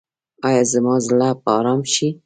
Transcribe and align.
ایا 0.47 0.61
زما 0.71 0.95
زړه 1.05 1.29
به 1.43 1.51
ارام 1.57 1.81
شي؟ 1.93 2.07